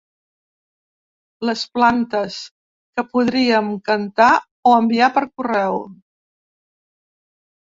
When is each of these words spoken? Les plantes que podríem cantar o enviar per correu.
Les 1.49 1.65
plantes 1.75 2.37
que 2.95 3.05
podríem 3.11 3.69
cantar 3.91 4.31
o 4.71 4.75
enviar 4.79 5.11
per 5.19 5.25
correu. 5.29 5.79